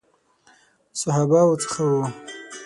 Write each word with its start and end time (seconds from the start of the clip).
صحابه 0.99 1.41
وو 1.47 1.55
څخه 1.63 1.81
وو. 1.91 2.03